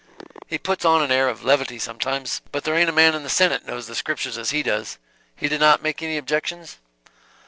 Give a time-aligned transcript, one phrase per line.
[0.47, 3.29] He puts on an air of levity sometimes, but there aint a man in the
[3.29, 4.97] senate knows the scriptures as he does.
[5.35, 6.79] He did not make any objections?"